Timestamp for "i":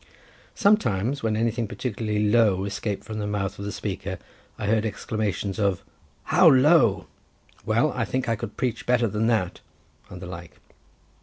4.57-4.65, 7.93-8.03, 8.27-8.35